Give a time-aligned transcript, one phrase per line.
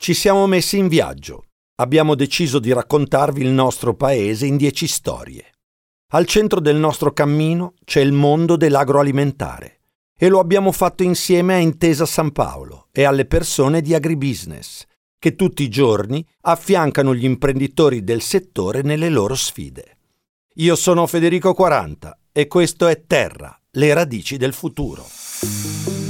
[0.00, 1.46] Ci siamo messi in viaggio.
[1.80, 5.44] Abbiamo deciso di raccontarvi il nostro paese in dieci storie.
[6.12, 9.80] Al centro del nostro cammino c'è il mondo dell'agroalimentare
[10.16, 14.84] e lo abbiamo fatto insieme a Intesa San Paolo e alle persone di agribusiness,
[15.18, 19.98] che tutti i giorni affiancano gli imprenditori del settore nelle loro sfide.
[20.54, 26.07] Io sono Federico 40 e questo è Terra, le radici del futuro.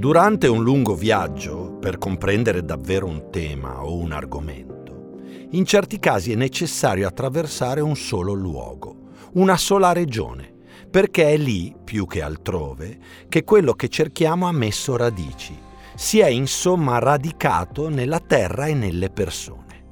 [0.00, 5.18] Durante un lungo viaggio, per comprendere davvero un tema o un argomento,
[5.50, 10.54] in certi casi è necessario attraversare un solo luogo, una sola regione,
[10.90, 15.54] perché è lì, più che altrove, che quello che cerchiamo ha messo radici,
[15.94, 19.84] si è insomma radicato nella terra e nelle persone.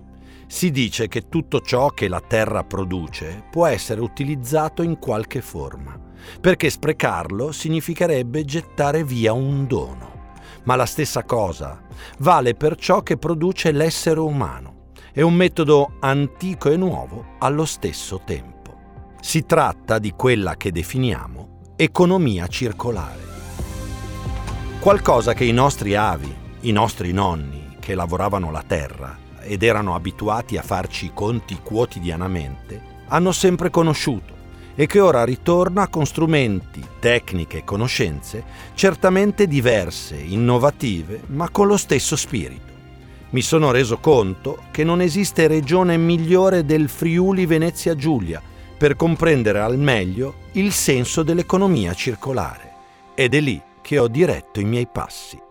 [0.47, 6.07] Si dice che tutto ciò che la terra produce può essere utilizzato in qualche forma
[6.41, 10.17] perché sprecarlo significherebbe gettare via un dono.
[10.65, 11.81] Ma la stessa cosa
[12.19, 14.91] vale per ciò che produce l'essere umano.
[15.13, 18.77] È un metodo antico e nuovo allo stesso tempo.
[19.21, 23.27] Si tratta di quella che definiamo economia circolare.
[24.81, 30.57] Qualcosa che i nostri avi, i nostri nonni, che lavoravano la terra ed erano abituati
[30.57, 34.38] a farci i conti quotidianamente, hanno sempre conosciuto
[34.81, 41.77] e che ora ritorna con strumenti, tecniche e conoscenze certamente diverse, innovative, ma con lo
[41.77, 42.73] stesso spirito.
[43.31, 48.41] Mi sono reso conto che non esiste regione migliore del Friuli Venezia Giulia
[48.79, 52.73] per comprendere al meglio il senso dell'economia circolare
[53.17, 55.47] ed è lì che ho diretto i miei passi.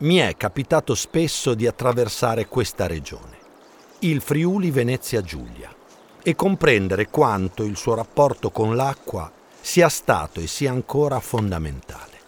[0.00, 3.36] Mi è capitato spesso di attraversare questa regione,
[4.00, 5.74] il Friuli Venezia Giulia,
[6.22, 9.30] e comprendere quanto il suo rapporto con l'acqua
[9.60, 12.18] sia stato e sia ancora fondamentale.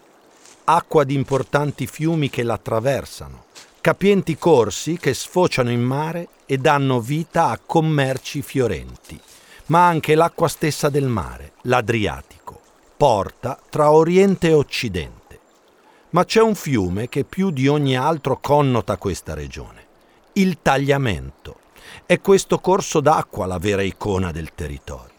[0.65, 3.45] Acqua di importanti fiumi che la attraversano,
[3.81, 9.19] capienti corsi che sfociano in mare e danno vita a commerci fiorenti,
[9.67, 12.59] ma anche l'acqua stessa del mare, l'Adriatico,
[12.95, 15.22] porta tra Oriente e Occidente
[16.13, 19.85] ma c'è un fiume che più di ogni altro connota questa regione,
[20.33, 21.57] il Tagliamento.
[22.05, 25.11] È questo corso d'acqua la vera icona del territorio.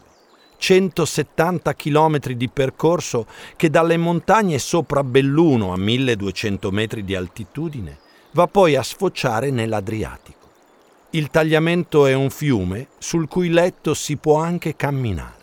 [0.57, 7.99] 170 km di percorso che dalle montagne sopra Belluno a 1200 metri di altitudine
[8.31, 10.49] va poi a sfociare nell'Adriatico.
[11.11, 15.34] Il tagliamento è un fiume sul cui letto si può anche camminare.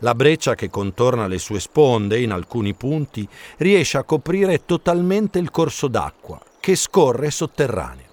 [0.00, 3.26] La breccia che contorna le sue sponde in alcuni punti
[3.58, 8.04] riesce a coprire totalmente il corso d'acqua che scorre sotterraneo.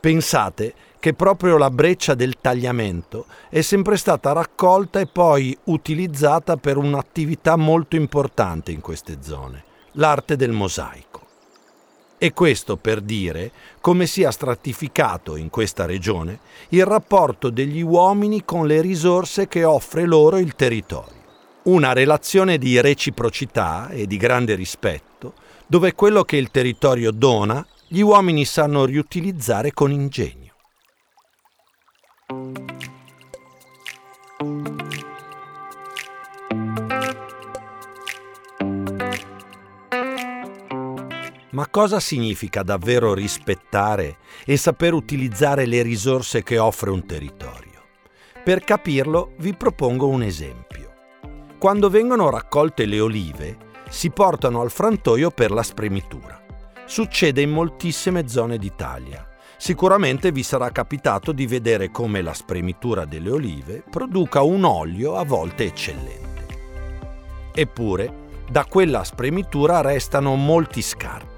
[0.00, 6.76] Pensate che proprio la breccia del tagliamento è sempre stata raccolta e poi utilizzata per
[6.76, 11.25] un'attività molto importante in queste zone, l'arte del mosaico.
[12.18, 16.38] E questo per dire come sia stratificato in questa regione
[16.70, 21.14] il rapporto degli uomini con le risorse che offre loro il territorio.
[21.64, 25.34] Una relazione di reciprocità e di grande rispetto,
[25.66, 30.54] dove quello che il territorio dona gli uomini sanno riutilizzare con ingegno.
[41.50, 47.82] Ma cosa significa davvero rispettare e saper utilizzare le risorse che offre un territorio?
[48.42, 50.92] Per capirlo vi propongo un esempio.
[51.58, 53.56] Quando vengono raccolte le olive,
[53.88, 56.44] si portano al frantoio per la spremitura.
[56.84, 59.28] Succede in moltissime zone d'Italia.
[59.56, 65.24] Sicuramente vi sarà capitato di vedere come la spremitura delle olive produca un olio a
[65.24, 66.46] volte eccellente.
[67.54, 71.35] Eppure, da quella spremitura restano molti scarti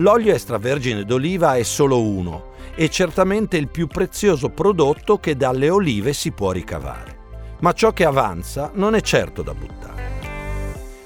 [0.00, 6.14] L'olio extravergine d'oliva è solo uno e certamente il più prezioso prodotto che dalle olive
[6.14, 7.18] si può ricavare.
[7.60, 9.98] Ma ciò che avanza non è certo da buttare.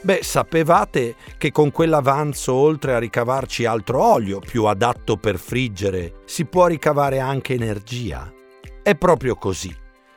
[0.00, 6.44] Beh, sapevate che con quell'avanzo, oltre a ricavarci altro olio più adatto per friggere, si
[6.44, 8.32] può ricavare anche energia?
[8.81, 9.75] È proprio così.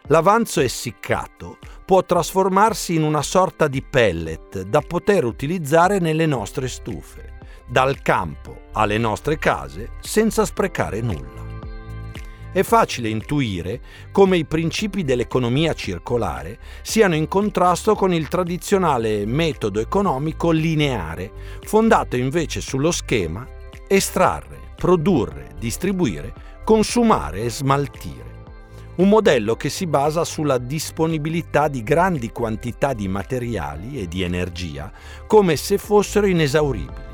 [0.10, 7.37] L'avanzo essiccato può trasformarsi in una sorta di pellet da poter utilizzare nelle nostre stufe
[7.68, 11.46] dal campo alle nostre case senza sprecare nulla.
[12.54, 13.82] è facile intuire
[14.12, 21.32] come i principi dell'economia circolare siano in contrasto con il tradizionale metodo economico lineare,
[21.66, 23.46] fondato invece sullo schema
[23.88, 26.34] estrarre, produrre, distribuire,
[26.64, 28.26] consumare e smaltire.
[28.96, 34.92] Un modello che si basa sulla disponibilità di grandi quantità di materiali e di energia
[35.28, 37.07] come se fossero inesauribili.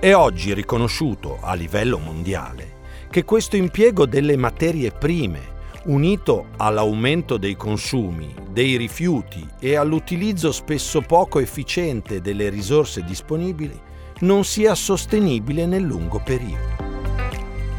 [0.00, 2.76] È oggi riconosciuto a livello mondiale
[3.10, 5.56] che questo impiego delle materie prime,
[5.86, 13.76] unito all'aumento dei consumi, dei rifiuti e all'utilizzo spesso poco efficiente delle risorse disponibili,
[14.20, 16.76] non sia sostenibile nel lungo periodo.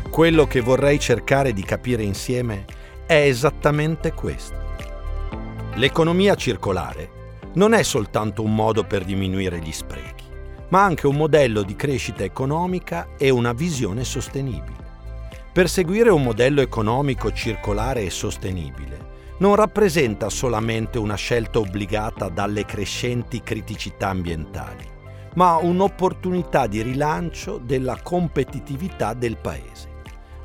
[0.10, 2.65] Quello che vorrei cercare di capire insieme
[3.06, 4.57] è esattamente questo.
[5.75, 7.10] L'economia circolare
[7.54, 10.19] non è soltanto un modo per diminuire gli sprechi,
[10.69, 14.88] ma anche un modello di crescita economica e una visione sostenibile.
[15.51, 19.07] Perseguire un modello economico circolare e sostenibile
[19.39, 24.86] non rappresenta solamente una scelta obbligata dalle crescenti criticità ambientali,
[25.36, 29.88] ma un'opportunità di rilancio della competitività del Paese.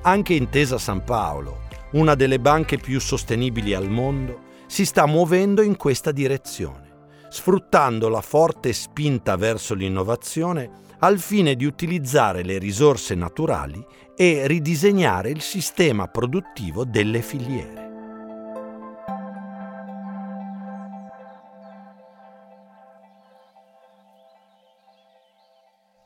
[0.03, 1.63] Anche Intesa San Paolo,
[1.93, 6.84] una delle banche più sostenibili al mondo, si sta muovendo in questa direzione,
[7.35, 10.71] sfruttando la forte spinta verso l'innovazione
[11.01, 13.85] al fine di utilizzare le risorse naturali
[14.17, 17.83] e ridisegnare il sistema produttivo delle filiere.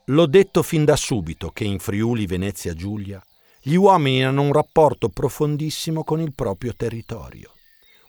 [0.07, 3.23] L'ho detto fin da subito che in Friuli Venezia Giulia
[3.61, 7.53] gli uomini hanno un rapporto profondissimo con il proprio territorio.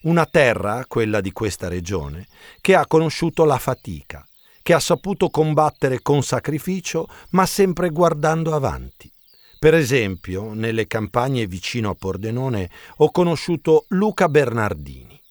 [0.02, 2.26] Una terra, quella di questa regione,
[2.62, 4.26] che ha conosciuto la fatica,
[4.62, 9.12] che ha saputo combattere con sacrificio, ma sempre guardando avanti.
[9.60, 15.22] Per esempio, nelle campagne vicino a Pordenone ho conosciuto Luca Bernardini.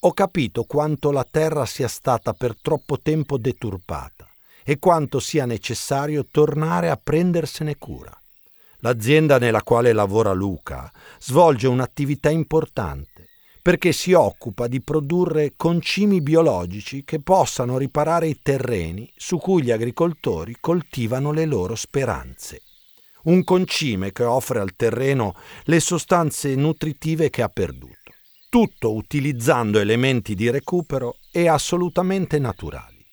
[0.00, 4.26] Ho capito quanto la terra sia stata per troppo tempo deturpata
[4.64, 8.12] e quanto sia necessario tornare a prendersene cura.
[8.80, 10.90] L'azienda nella quale lavora Luca
[11.20, 13.15] svolge un'attività importante
[13.66, 19.72] perché si occupa di produrre concimi biologici che possano riparare i terreni su cui gli
[19.72, 22.62] agricoltori coltivano le loro speranze.
[23.24, 25.34] Un concime che offre al terreno
[25.64, 28.12] le sostanze nutritive che ha perduto,
[28.48, 33.04] tutto utilizzando elementi di recupero e assolutamente naturali.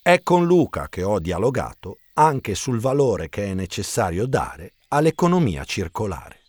[0.00, 6.42] È con Luca che ho dialogato anche sul valore che è necessario dare all'economia circolare.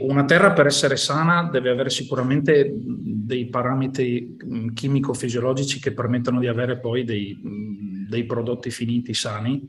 [0.00, 6.46] Una terra per essere sana deve avere sicuramente dei parametri mm, chimico-fisiologici che permettano di
[6.46, 9.68] avere poi dei, mm, dei, prodotti finiti sani.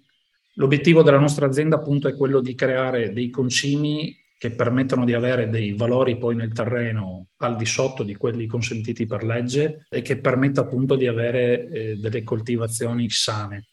[0.55, 5.49] L'obiettivo della nostra azienda appunto è quello di creare dei concimi che permettono di avere
[5.49, 10.17] dei valori poi nel terreno al di sotto di quelli consentiti per legge e che
[10.17, 13.67] permetta appunto di avere eh, delle coltivazioni sane.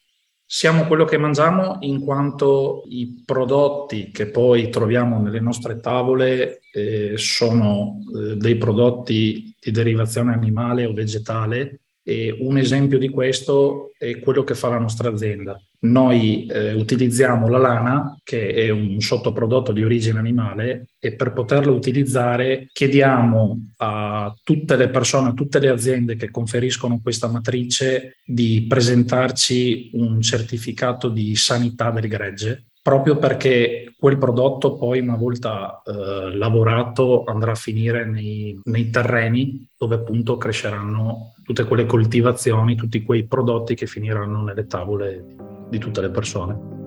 [0.51, 7.13] Siamo quello che mangiamo in quanto i prodotti che poi troviamo nelle nostre tavole eh,
[7.17, 14.19] sono eh, dei prodotti di derivazione animale o vegetale e un esempio di questo è
[14.19, 15.61] quello che fa la nostra azienda.
[15.81, 21.75] Noi eh, utilizziamo la lana, che è un sottoprodotto di origine animale, e per poterlo
[21.75, 28.65] utilizzare chiediamo a tutte le persone, a tutte le aziende che conferiscono questa matrice di
[28.67, 36.35] presentarci un certificato di sanità del gregge proprio perché quel prodotto poi una volta eh,
[36.35, 43.27] lavorato andrà a finire nei, nei, terreni dove appunto cresceranno tutte quelle coltivazioni, tutti quei
[43.27, 45.35] prodotti che finiranno nelle tavole
[45.69, 46.77] di tutte le persone.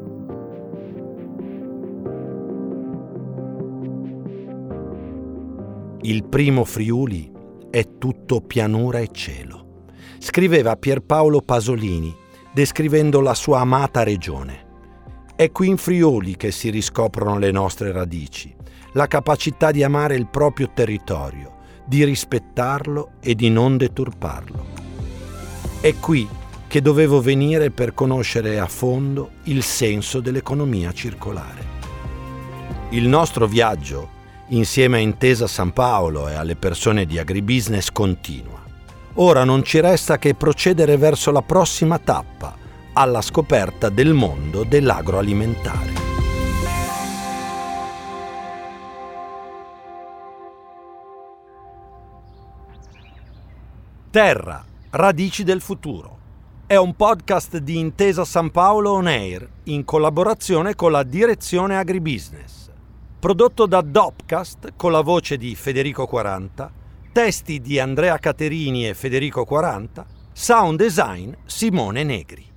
[6.05, 7.31] Il primo Friuli
[7.71, 9.85] è tutto pianura e cielo,
[10.19, 12.13] scriveva Pierpaolo Pasolini
[12.53, 14.72] descrivendo la sua amata regione.
[15.35, 18.55] È qui in Friuli che si riscoprono le nostre radici,
[18.93, 24.67] la capacità di amare il proprio territorio, di rispettarlo e di non deturparlo.
[25.81, 26.29] È qui
[26.69, 31.81] che dovevo venire per conoscere a fondo il senso dell'economia circolare.
[32.91, 34.09] Il nostro viaggio,
[34.49, 38.63] insieme a Intesa San Paolo e alle persone di Agribusiness, continua.
[39.15, 42.57] Ora non ci resta che procedere verso la prossima tappa,
[42.95, 46.01] alla scoperta del mondo dell'agroalimentare.
[54.11, 56.19] Terra, radici del futuro.
[56.67, 62.71] È un podcast di Intesa San Paolo On Air in collaborazione con la Direzione Agribusiness.
[63.19, 66.71] Prodotto da Dopcast con la voce di Federico 40,
[67.11, 72.52] testi di Andrea Caterini e Federico 40, sound design Simone Negri.